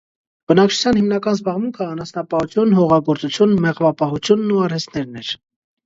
Բնակչության 0.51 0.97
հիմնական 0.99 1.37
զբաղմունքը 1.39 1.85
անասնապահություն, 1.89 2.75
հողագործություն, 2.81 3.57
մեղվապահությունն 3.69 4.59
ու 4.59 4.63
արհեստներն 4.69 5.25
էր։ 5.27 5.37